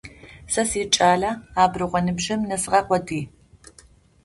[0.51, 1.31] Сэ сикӏалэ
[1.61, 3.23] абрагъуэ ныбжьым нэсыгъэ къодый.